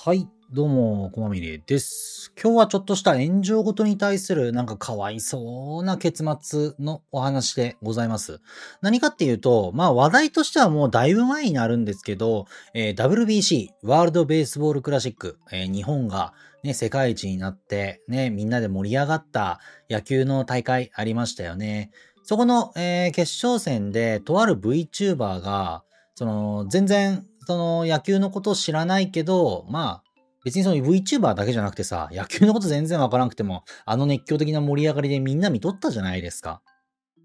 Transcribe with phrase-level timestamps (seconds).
[0.00, 2.32] はい、どうも、こまみれです。
[2.42, 8.40] 今日はちょっとした炎上ごとに対するなんかかわいそうな結末のお話でございます。
[8.80, 16.32] 何かっていうと、まあ話題としてはもうだいぶ前になるんですけど、えー WBC、ワールドベースボールクラシック、えー日本が
[16.64, 21.92] ね、世界一になって、ね、みんなで盛り上がった野球の大会ありましたよね。
[22.24, 25.84] そこの、えー決勝戦で、とある VTuber が、
[26.16, 30.10] その、全然、その、野球のことを知らないけど、まあ、
[30.44, 36.62] 別にその VTuber だけじゃなくてさ、野球のこと全然わからなくても、あの熱狂的な盛り上がりでみんな見とったじゃないですか。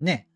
[0.01, 0.27] ね。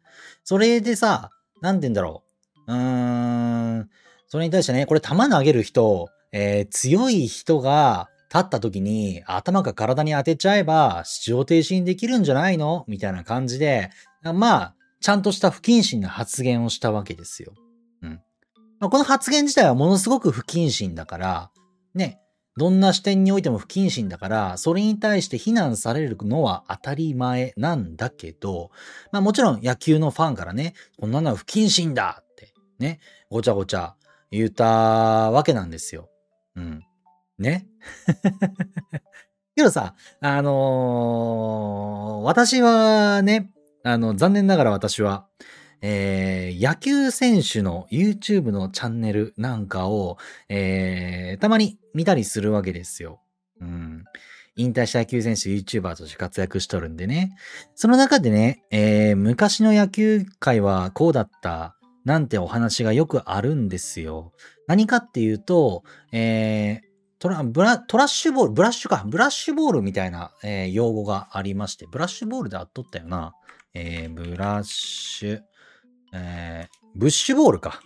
[0.43, 1.29] それでさ、
[1.61, 2.23] なんて言うんだろ
[2.67, 2.73] う。
[2.73, 3.89] うーん、
[4.27, 12.85] それに対してね、これ球投げる人、えー強い人が立った時に頭が体に当てちゃえば出場停止にできるんじゃないの？
[12.87, 13.89] みたいな感じで、
[14.23, 17.53] まあ、ちゃんとした不謹慎な発言をしたわけですよ。
[18.81, 21.51] まあ、この発言自体はものすごく不謹慎だから、
[21.93, 22.19] ね、
[22.57, 28.71] どんな視点においても不謹慎だから、それに対して非難されるのは当たり前なんだけど、
[29.11, 33.95] まあもちろん野球のファンからね、こんなのは不謹慎だって、ね、ごちゃごちゃ
[34.31, 36.09] 言ったわけなんですよ。
[36.55, 36.81] うん。
[37.37, 37.67] ね。
[39.55, 43.51] けどさ、あのー私はね、
[43.83, 45.27] あの、残念ながら私は、
[45.81, 50.17] えー野球選手の YouTube のチャンネルなんかを、
[50.49, 53.19] えーたまに見たりするわけですよ。
[53.59, 54.03] うん。
[54.55, 57.35] 引退した野球選手 YouTuber として活躍しとるんでね。
[57.73, 64.33] その中でね、えー昔の野球界はこうだった、なんてお話がよくあるんですよ。
[64.67, 73.33] 何かっていうと、えートラブラトラッシュボール、ブラッシュか、ブラッシュボールみたいな、えー用語がありまして、ブラッシュボールであっとったよな。
[73.73, 75.41] えーブラッシュ、
[76.13, 77.81] えーブッシュボールか。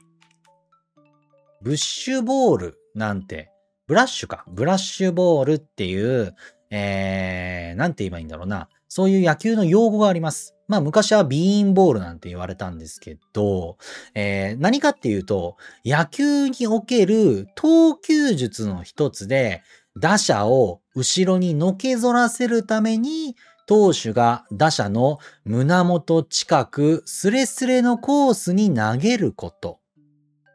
[1.62, 3.52] ブッシュボールなんて、
[3.88, 4.45] ブラッシュか。
[4.48, 6.36] ブラッシュボールっていう、
[6.72, 8.67] えー、なんて言えばいいんだろうな。
[8.88, 10.55] そういう野球の用語があります。
[10.67, 13.77] まあ昔はビーンボールなんて言われたんですけど、
[14.16, 19.61] えー何かっていうと、野球における投球術の一つで、
[19.98, 29.80] 打者を後ろにのけぞらせるために、投手が打者の胸元近くスレスレのコースに投げること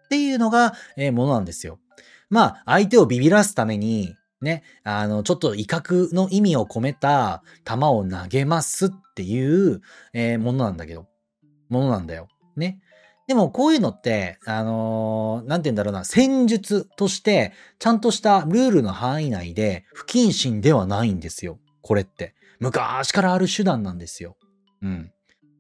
[0.06, 1.78] っていうのが、えものなんですよ。
[2.28, 9.82] まあ、相手をビビらすために、ね、あの、ちょっと威嚇の意味を込めた球を投げますっていう、
[10.12, 11.06] えものなんだけど、
[11.68, 12.28] ものなんだよ。
[12.56, 12.80] ね。
[13.26, 21.60] でもこういうのって、あのーなんて言うんだろうな、戦術として、ちゃんとしたルールの範囲内で不謹慎ではないんですよ。
[21.82, 22.34] これって。
[22.60, 24.36] 昔からある手段なんですよ。
[24.82, 25.10] うん。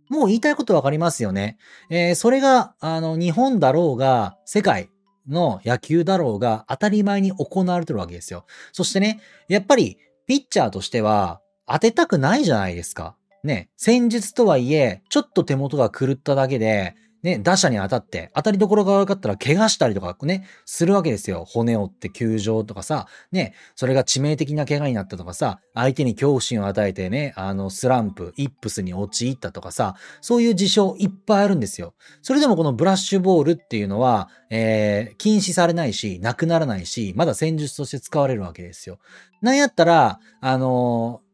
[0.08, 1.56] もう言いたいことわかりますよね。
[1.88, 4.90] えーそれが、あの、日本だろうが、世界
[5.28, 8.44] の野球だろうが、当たり前に行われてるわけですよ。
[8.72, 13.16] そしてね、やっぱり、ピッチャーとしては、当てたくないじゃないですか。
[13.44, 21.44] ね、戦術とはいえ、ちょっと手元が狂っただけで、ね、打者に当たって、当たりどころが悪かったら怪我したりとかね、するわけですよ。
[21.46, 31.94] 骨折って球場とかさ、ね、それが致命的な怪我になったとかさ、相手に恐怖心を与えてね、あの、スランプ、イップスに陥ったとかさ、そういう事象いっぱいあるんですよ。
[32.22, 38.98] それでもこのブラッシュボールっていうのは、えー禁止されないし、なくならないし、まだ戦術として使われるわけですよ。
[39.42, 41.30] なんやったら、あのー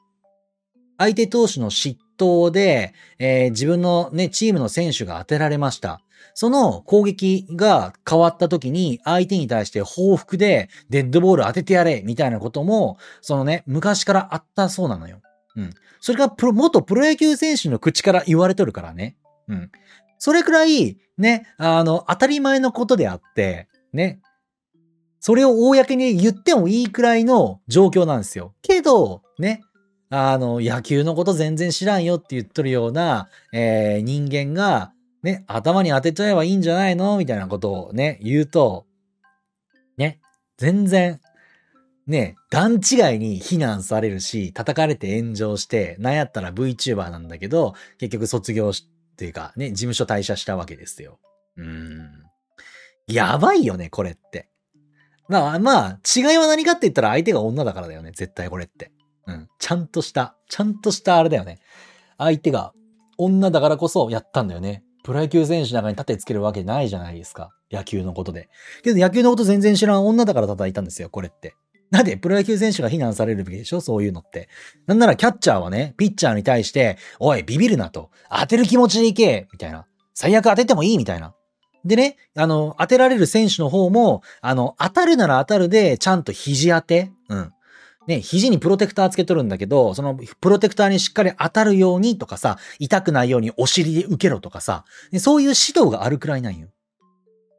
[0.98, 6.00] 相手投手の失投で、えー自分のね、チームの選手が当てられました。
[6.34, 15.22] その攻撃が変わった時に相手に対して報復でデッドボール当ててやれみたいなことも、そのね、昔からあったそうなのよ。
[15.56, 15.70] うん。
[16.00, 19.16] それがプロ、元プロ野球選手の口から言われとるからね。
[19.48, 19.70] うん。
[20.18, 24.20] それくらい、ね、あの、当たり前のことであって、ね。
[25.20, 28.54] それを公に言ってもいいくらいの状況なんですよ。
[28.62, 29.62] けど、ね。
[30.08, 37.18] あの、野球のこと全然知らんよって言っとるような、えー人間が、ね、頭に当てちゃえばいいんじゃないの？
[37.18, 38.86] みたいなことをね、言うと、
[39.96, 40.20] ね、
[40.56, 41.20] 全然、
[42.06, 51.18] ね、段違いに非難されるし、叩かれて炎上して、なんやったら VTuber なんだけど、結局卒業し、っていうか、ね、事務所退社したわけですよ。
[51.56, 52.10] うーん。
[53.08, 54.48] やばいよね、これって。
[55.28, 58.92] まあ、まあ、違いは何かって言ったら相手が女だからだよね、絶対これって。
[59.26, 59.48] うん。
[59.58, 61.58] ちゃんとした、ちゃんとしたあれだよね。
[62.18, 62.72] 相手が
[63.18, 64.82] 女だからこそやったんだよね。
[65.02, 67.52] プロ野球選手の中に盾つけるわけないじゃないですか。
[67.70, 68.48] 野球のことで。
[68.82, 71.54] けど野球のこと全然知らん女だから叩いたんですよ、これって。
[71.90, 74.48] なんで、プロ野球選手が非難されるべきでしょそういうのって。
[74.86, 78.10] なんならキャッチャーはね、ピッチャーに対して、おい、ビビるなと。
[78.28, 79.86] 当てる気持ちでいけみたいな。
[80.12, 81.34] 最悪当ててもいいみたいな。
[81.84, 87.12] でね、あの、当てられる選手の方も、あの、当たるなら当たるで、ちゃんと肘当て。
[87.28, 87.52] うん。
[88.06, 96.68] ね、肘にプロテクターつけとるんだけど、そのプロテクターにしっかり当たるようにとかさ、痛くないようにお尻で受けろとかさ、ね、そういう指導があるくらいなんよ。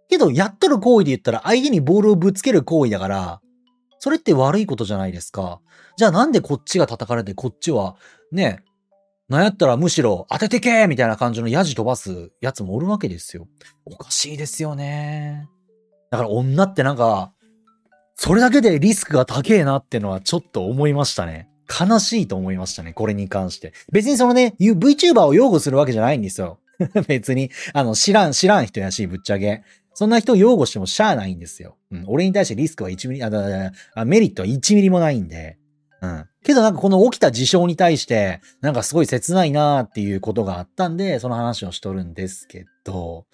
[0.09, 3.41] けど、やっとる行為で言ったら相手にボールをぶつける行為だから、
[3.99, 5.59] それって悪いことじゃないですか。
[5.97, 7.95] じゃあなんでこっちが叩かれてこっちは、
[8.31, 8.63] ね、
[9.29, 13.47] なんやったらむしろ当ててけみたいな感じのヤジ飛ばすやつもおるわけですよ。
[13.85, 15.49] おかしいですよね。
[16.11, 17.33] だから女ってなんか、
[18.17, 21.47] それだけでリスクが高えなってのはちょっと思いましたね。
[21.67, 23.73] 悲しいと思いましたね、これに関して。
[23.91, 26.59] 別にそのね、VTuber を擁護するわけじゃないんですよ。
[27.07, 29.63] 別に、あの、知らん、知らん人やし、ぶっちゃけ。
[29.93, 31.77] そんな人を擁護してもしゃあないんですよ。
[31.91, 32.03] うん。
[32.07, 35.57] 俺に対してリスクは1ミリ、あ、だあメリットは1ミリもないんで。
[36.01, 36.25] うん。
[36.43, 43.25] けどなんかこの起きた事象に対して、なんかすごい切ないなーっていうことがあったんで、その話をしとるんですけど、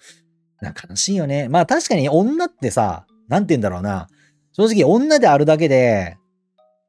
[0.60, 1.48] なんか悲しいよね。
[1.48, 4.08] まあ確かに女ってさ、なんて言うんだろうな。
[4.54, 6.16] 正直女であるだけで、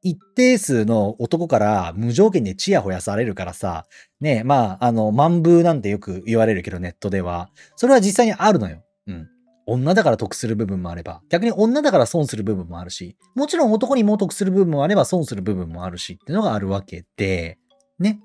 [0.02, 3.86] 一定数の男から無条件でチヤホヤされるからさ、
[4.20, 7.50] ねまあ、あの、万風なんてよく言われるけど、ネットでは。
[7.74, 8.84] それは実際にあるのよ。
[9.08, 9.28] うん。
[9.66, 17.58] 女だから得する部分もあれば、逆に女だから損する部分もあるし、もちろん男にも得する部分もあれば損する部分もあるしっていうのがあるわけで、
[17.98, 18.20] ね。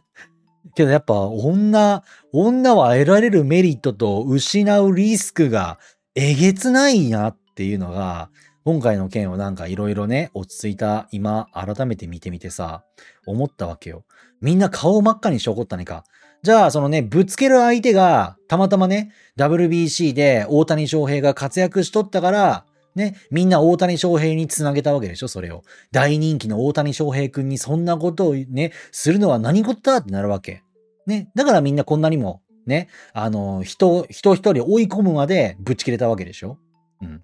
[0.74, 5.78] けどやっぱ女、女は得られるメリットと失うリスクが
[6.14, 8.28] えげつないなっていうのが、
[8.68, 12.84] 今回の件をなんかいろいろね、落ち着いた今、改めて見てみてさ、
[13.26, 14.04] 思ったわけよ。
[14.42, 16.04] みんな顔を真っ赤にして怒ったねか。
[16.42, 25.62] じゃあ、そのね、ぶつける相手が、たまたまね、WBC で大谷翔平が活躍しとったから、ね、みんな大谷翔平につなげたわけでしょ、それを。
[25.90, 30.62] 大人気の大谷翔平くんにそんなことをね、するのは何事だってなるわけ。
[31.06, 31.30] ね。
[31.34, 36.58] だからみんなこんなにも、ね、あの、人、人一人追い込むまでぶち切れたわけでしょ。
[37.00, 37.22] うん。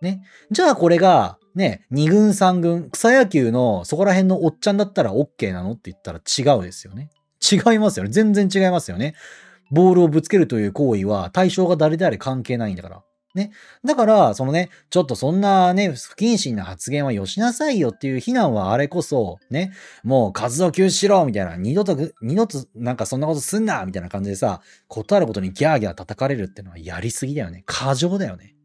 [0.00, 0.22] ね。
[0.50, 7.10] じゃあこれが、ね、二軍三軍、草野球のそこら辺のおっちゃんだったら OK なのって言ったら違うですよね。
[7.40, 8.10] 違いますよね。
[8.10, 9.14] 全然違いますよね。
[9.70, 13.02] ボールをぶつけるという行為は対象が誰であれ関係ないんだから。
[13.34, 13.52] ね。
[13.84, 19.72] だから、そのね、ちょっとそんなね、不謹慎な発言はよしなさいよっていう非難はあれこそ、ね、
[20.02, 27.62] もう活動休止しろみたいな、二度と、二度となんかそんなことすんなみたいな感じでさ、ことあることにギャーギャー叩かれるってのはやりすぎだよね。
[27.66, 28.56] 過剰だよね。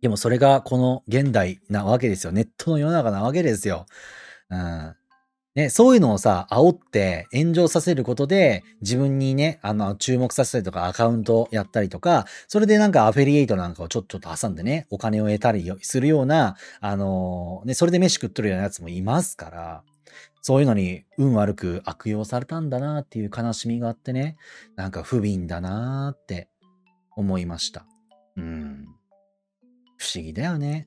[0.00, 2.32] でもそれがこの現代なわけですよ。
[2.32, 3.86] ネットの世の中なわけですよ。
[4.50, 4.94] うん。
[5.56, 19.82] ね、そういうのをさ、煽って炎上させることで、自分にね、あの、注目させたりとか、アカウントやったりとか、それでなんかアフィリエイトなんかをちょっと挟んでね、お金を得たりするような、あのー、ね、それで飯食っとるようなやつもいますから、
[20.40, 24.36] そういうのに運悪く悪用されたんだなっていう悲しみがあってね、
[24.76, 26.48] なんか不憫だなって
[27.16, 27.86] 思いました。
[28.36, 28.99] うん。
[30.00, 30.86] 不思議だよね。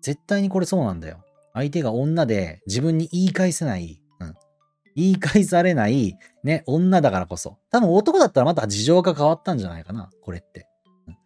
[0.00, 1.22] 絶対にこれそうなんだよ。
[1.52, 4.34] 相手が女で自分に言い返せない、うん。
[4.96, 7.58] 言い返されない、ね、女だからこそ。
[7.70, 10.66] 多分男だったらまた事情が変わったんじゃないかな、これって。
[11.06, 11.16] うん、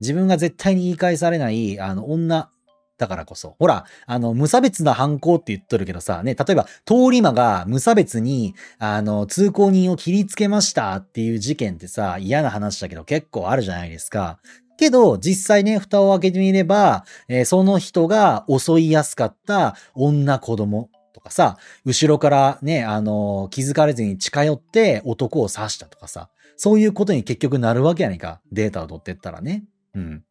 [0.00, 2.50] 自分が絶対に言い返されない、あの、女
[2.96, 3.54] だからこそ。
[3.58, 14.38] ほら、あの、無差別な犯行って言っとるけどさ、ね、例えば、通り魔が無差別に、あの、通行人を切りつけましたっていう事件ってさ、嫌な話だけど結構あるじゃないですか。
[14.76, 28.40] けど、実際ね、蓋を開けてみれば、えー、その人が襲いやすかった女子供とかさ、後ろからね、あのー、気づかれずに近寄って男を刺したとかさ、そういうことに結局なるわけやねんか。
[28.50, 29.64] データを取ってったらね。
[29.94, 30.24] うん。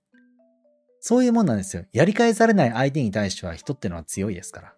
[1.00, 1.86] そういうもんなんですよ。
[1.93, 4.74] やり返されない相手に対しては人ってのは強いですから。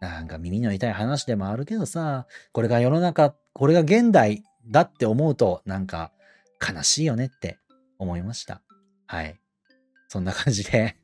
[0.00, 6.10] なんか耳の痛い話でもあるけどさ、これが世の中、これが現代だって思うと、なんか
[6.60, 7.58] 悲しいよねって
[8.00, 8.62] 思いました。
[9.12, 9.38] はい。
[10.08, 10.96] そんな感じで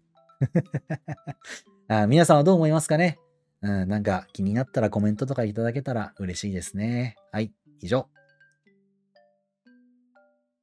[1.88, 2.06] あ。
[2.06, 3.18] 皆さんはどう思いますかね？
[3.60, 7.16] うん、なんか気になったらコメントとかいただけたら嬉しいですね。
[7.32, 8.08] はい、以上。